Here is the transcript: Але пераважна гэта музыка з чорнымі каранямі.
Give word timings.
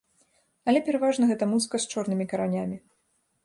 Але 0.71 0.79
пераважна 0.87 1.29
гэта 1.31 1.49
музыка 1.53 1.75
з 1.83 1.95
чорнымі 1.95 2.29
каранямі. 2.33 2.77